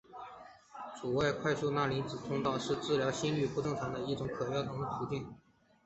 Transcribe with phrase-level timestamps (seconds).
[0.99, 4.65] 阻碍快速钠阳离子通道是治疗心律不正常的一种可能的
[4.97, 5.27] 途径。